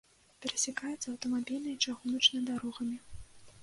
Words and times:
Перасякаецца 0.45 1.05
аўтамабільнай 1.13 1.73
і 1.77 1.81
чыгуначнай 1.87 2.43
дарогамі. 2.53 2.97